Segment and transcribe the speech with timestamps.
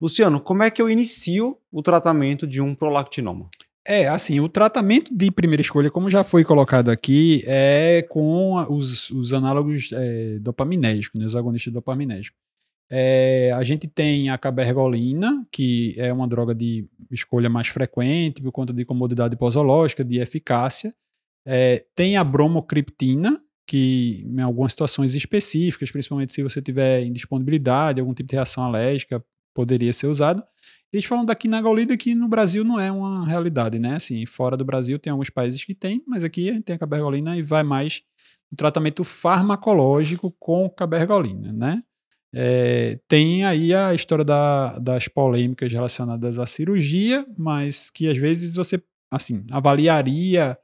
[0.00, 3.48] Luciano, como é que eu inicio o tratamento de um prolactinoma?
[3.86, 9.10] É, assim, o tratamento de primeira escolha, como já foi colocado aqui, é com os,
[9.10, 12.36] os análogos é, dopaminérgicos, né, os agonistas dopaminérgicos.
[12.90, 18.52] É, a gente tem a cabergolina, que é uma droga de escolha mais frequente por
[18.52, 20.92] conta de comodidade posológica, de eficácia.
[21.46, 28.14] É, tem a bromocriptina, que em algumas situações específicas, principalmente se você tiver indisponibilidade, algum
[28.14, 29.24] tipo de reação alérgica,
[29.56, 30.44] poderia ser usado.
[30.92, 33.96] Eles falam da quinagolida que no Brasil não é uma realidade, né?
[33.96, 36.78] Assim, fora do Brasil tem alguns países que tem, mas aqui a gente tem a
[36.78, 38.02] cabergolina e vai mais
[38.50, 41.82] no tratamento farmacológico com cabergolina, né?
[42.34, 48.54] É, tem aí a história da, das polêmicas relacionadas à cirurgia, mas que às vezes
[48.54, 50.56] você, assim, avaliaria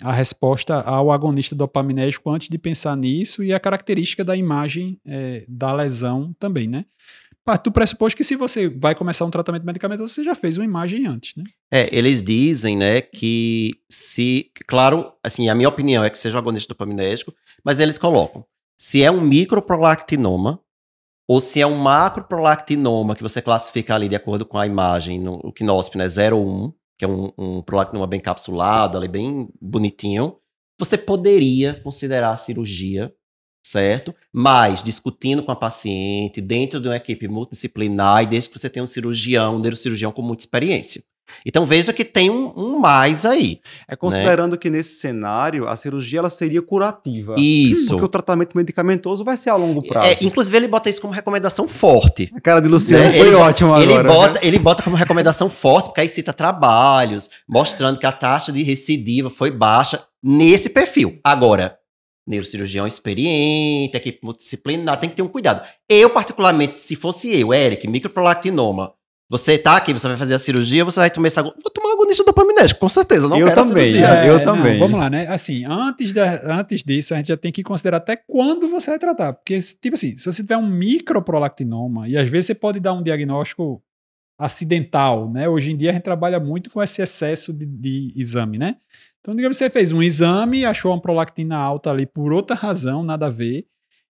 [0.00, 5.44] a resposta ao agonista dopaminérgico antes de pensar nisso e a característica da imagem é,
[5.48, 6.84] da lesão também, né?
[7.48, 10.66] Parte do pressuposto que se você vai começar um tratamento medicamentoso, você já fez uma
[10.66, 11.44] imagem antes, né?
[11.72, 16.68] É, eles dizem, né, que se, claro, assim, a minha opinião é que seja agonista
[16.74, 17.32] dopaminérgico,
[17.64, 18.44] mas eles colocam,
[18.78, 20.60] se é um microprolactinoma
[21.26, 25.36] ou se é um macroprolactinoma que você classifica ali de acordo com a imagem, no,
[25.36, 29.48] o quinóspio, né, 0 ou 1, que é um, um prolactinoma bem capsulado, ali bem
[29.58, 30.36] bonitinho,
[30.78, 33.10] você poderia considerar a cirurgia
[33.68, 34.14] certo?
[34.32, 38.82] Mas discutindo com a paciente, dentro de uma equipe multidisciplinar, e desde que você tenha
[38.82, 41.02] um cirurgião, um neurocirurgião com muita experiência.
[41.44, 43.60] Então veja que tem um, um mais aí.
[43.86, 44.58] É considerando né?
[44.58, 47.34] que nesse cenário a cirurgia ela seria curativa.
[47.38, 47.88] Isso.
[47.88, 50.08] Porque o tratamento medicamentoso vai ser a longo é, prazo.
[50.08, 52.30] É, inclusive ele bota isso como recomendação forte.
[52.34, 53.12] A cara de Luciano né?
[53.12, 54.08] foi ótima ele agora.
[54.08, 58.62] Bota, ele bota como recomendação forte, porque aí cita trabalhos, mostrando que a taxa de
[58.62, 61.18] recidiva foi baixa nesse perfil.
[61.22, 61.76] Agora,
[62.28, 65.66] neurocirurgião experiente, equipe multidisciplinar, tem que ter um cuidado.
[65.88, 68.92] Eu, particularmente, se fosse eu, Eric, microprolactinoma,
[69.30, 71.42] você tá aqui, você vai fazer a cirurgia, você vai tomar essa.
[71.42, 73.28] Vou tomar agonista dopaminérgico, com certeza.
[73.28, 74.08] Não eu quero também, a cirurgia.
[74.08, 74.78] É, eu não, também.
[74.78, 75.26] Vamos lá, né?
[75.26, 78.98] Assim, antes, da, antes disso, a gente já tem que considerar até quando você vai
[78.98, 79.34] tratar.
[79.34, 83.02] Porque, tipo assim, se você tiver um microprolactinoma, e às vezes você pode dar um
[83.02, 83.82] diagnóstico
[84.38, 85.48] acidental, né?
[85.48, 88.76] Hoje em dia a gente trabalha muito com esse excesso de, de exame, né?
[89.20, 93.02] Então, digamos que você fez um exame, achou uma prolactina alta ali por outra razão,
[93.02, 93.66] nada a ver,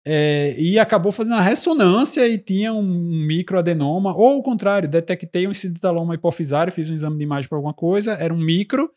[0.06, 2.82] é, e acabou fazendo a ressonância e tinha um
[3.26, 7.74] microadenoma, ou o contrário, detectei um inciditaloma hipofisário, fiz um exame de imagem para alguma
[7.74, 8.90] coisa, era um micro,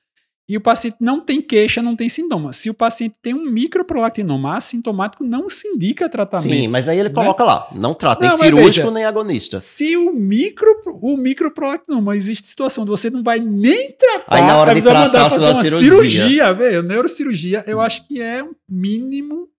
[0.50, 2.54] e o paciente não tem queixa, não tem sintoma.
[2.54, 6.50] Se o paciente tem um microprolactinoma assintomático, não se indica tratamento.
[6.50, 7.16] Sim, mas aí ele né?
[7.16, 9.58] coloca lá, não trata não, nem cirúrgico veja, nem agonista.
[9.58, 14.58] Se o micro o microprolactinoma existe situação de você não vai nem tratar, aí na
[14.58, 19.50] hora de tratar, fazer uma cirurgia, cirurgia velho, neurocirurgia, eu acho que é um mínimo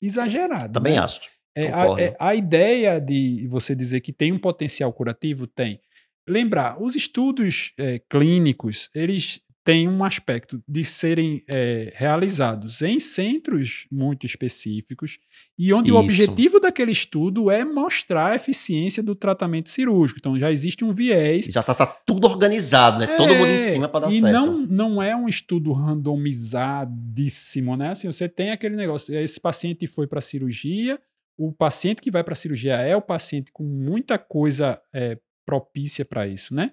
[0.00, 0.72] exagerado.
[0.72, 1.00] Também né?
[1.00, 1.20] acho.
[1.54, 5.78] É, a, é, a ideia de você dizer que tem um potencial curativo tem.
[6.26, 13.86] Lembrar, os estudos é, clínicos, eles tem um aspecto de serem é, realizados em centros
[13.90, 15.18] muito específicos
[15.56, 15.96] e onde Isso.
[15.96, 20.18] o objetivo daquele estudo é mostrar a eficiência do tratamento cirúrgico.
[20.18, 21.46] Então já existe um viés.
[21.46, 23.04] Já está tá tudo organizado, né?
[23.04, 24.28] É, Todo mundo em é, cima para dar e certo.
[24.28, 27.90] E não, não é um estudo randomizadíssimo, né?
[27.90, 31.00] Assim, você tem aquele negócio, esse paciente foi para a cirurgia,
[31.38, 36.04] o paciente que vai para a cirurgia é o paciente com muita coisa é, propícia
[36.04, 36.72] para isso, né?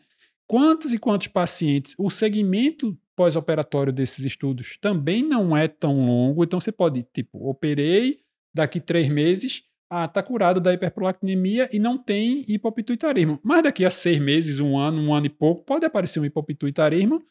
[0.50, 6.60] Quantos e quantos pacientes, o segmento pós-operatório desses estudos também não é tão longo, então
[6.60, 8.18] você pode, tipo, operei,
[8.52, 9.62] daqui três meses,
[9.92, 13.40] ah, tá curado da hiperprolactinemia e não tem hipopituitarismo.
[13.44, 17.22] Mas daqui a seis meses, um ano, um ano e pouco, pode aparecer um hipopituitarismo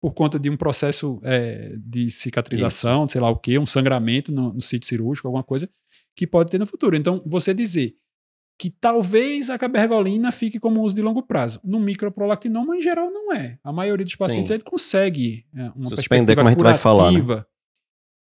[0.00, 3.12] por conta de um processo é, de cicatrização, Isso.
[3.12, 5.68] sei lá o que, um sangramento no, no sítio cirúrgico, alguma coisa
[6.14, 6.94] que pode ter no futuro.
[6.94, 7.96] Então, você dizer
[8.58, 11.60] que talvez a cabergolina fique como uso de longo prazo.
[11.62, 13.56] No microprolactinoma, em geral, não é.
[13.62, 17.12] A maioria dos pacientes aí consegue é, uma Suspender, como a gente vai falar.
[17.12, 17.44] Né?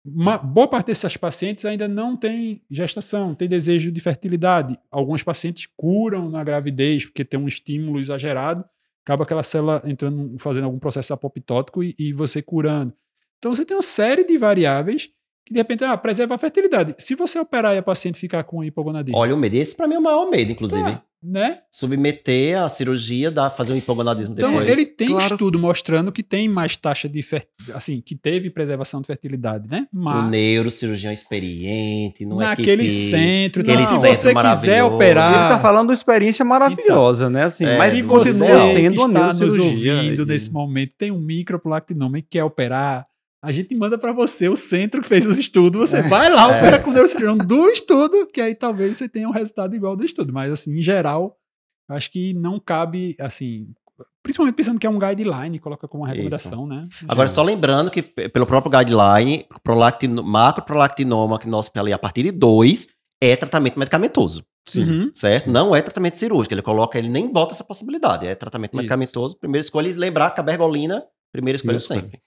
[0.05, 4.77] Uma boa parte desses pacientes ainda não tem gestação, tem desejo de fertilidade.
[4.91, 8.65] Alguns pacientes curam na gravidez porque tem um estímulo exagerado,
[9.05, 12.93] acaba aquela célula entrando, fazendo algum processo apoptótico e, e você curando.
[13.37, 15.09] Então você tem uma série de variáveis
[15.49, 16.93] que de repente, ah, preserva a fertilidade.
[16.99, 19.17] Se você operar e a paciente ficar com hipogonadismo.
[19.17, 20.91] Olha o medo, esse para mim é o maior medo, inclusive.
[20.91, 21.57] Tá, né?
[21.71, 24.69] Submeter a cirurgia, dar, fazer um hipogonadismo então, depois.
[24.69, 25.33] Então, ele tem claro.
[25.33, 27.25] estudo mostrando que tem mais taxa de
[27.73, 29.87] assim, que teve preservação de fertilidade, né?
[29.91, 35.55] Mas o neurocirurgião experiente, não é naquele que centro, então, se você quiser operar, ele
[35.55, 37.43] tá falando de uma experiência maravilhosa, então, né?
[37.43, 40.25] Assim, é, mas se continua sendo uma neurocirurgia nos ouvindo e...
[40.25, 43.09] nesse momento, tem um microprolactinoma e quer operar,
[43.41, 46.47] a gente manda para você o centro que fez os estudos, você é, vai lá,
[46.47, 46.79] opera é.
[46.79, 50.33] com o neurocirurgião do estudo, que aí talvez você tenha um resultado igual do estudo.
[50.33, 51.37] Mas, assim, em geral,
[51.89, 53.67] acho que não cabe, assim,
[54.21, 56.15] principalmente pensando que é um guideline, coloca como uma Isso.
[56.17, 56.87] recomendação, né?
[57.07, 62.31] Agora, só lembrando que, pelo próprio guideline, prolactino, macroprolactinoma, que nós ali a partir de
[62.31, 62.89] 2,
[63.21, 64.83] é tratamento medicamentoso, Sim.
[64.83, 65.11] Uhum.
[65.13, 65.49] certo?
[65.49, 66.53] Não é tratamento cirúrgico.
[66.53, 68.27] Ele coloca, ele nem bota essa possibilidade.
[68.27, 68.77] É tratamento Isso.
[68.77, 69.37] medicamentoso.
[69.37, 72.01] Primeira escolha, lembrar que a bergolina, primeira escolha Primeira escolha.
[72.01, 72.19] sempre.